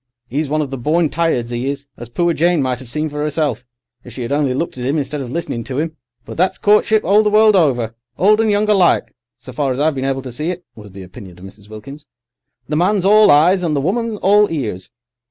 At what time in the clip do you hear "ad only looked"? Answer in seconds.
4.23-4.75